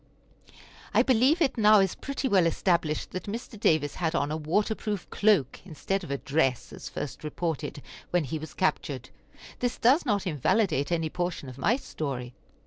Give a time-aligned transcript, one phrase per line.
[0.95, 3.59] I believe it now is pretty well established that Mr.
[3.59, 8.23] Davis had on a water proof cloak instead of a dress, as first reported, when
[8.23, 9.11] he was captured.
[9.59, 12.33] This does not invalidate any portion of my story.